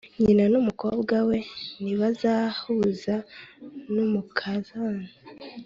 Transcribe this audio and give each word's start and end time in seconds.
nyina 0.23 0.43
n 0.51 0.55
umukobwa 0.61 1.15
we 1.29 1.37
ntibazahuza 1.83 3.15
n 3.93 3.95
Umukazana 4.05 5.05